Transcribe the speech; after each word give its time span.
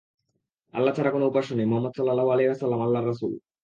আল্লাহ 0.73 0.93
ছাড়া 0.95 1.11
কোন 1.11 1.23
উপাস্য 1.23 1.49
নেই, 1.53 1.65
মুহাম্মাদ 1.65 1.93
সাল্লাল্লাহু 1.95 2.29
আলাইহি 2.29 2.49
ওয়াসাল্লাম 2.49 2.81
আল্লাহর 2.81 3.07
রাসূল। 3.07 3.33